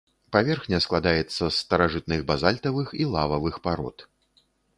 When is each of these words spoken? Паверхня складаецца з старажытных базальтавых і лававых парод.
Паверхня 0.35 0.77
складаецца 0.85 1.37
з 1.39 1.51
старажытных 1.63 2.25
базальтавых 2.33 2.87
і 3.03 3.09
лававых 3.13 3.55
парод. 3.69 3.97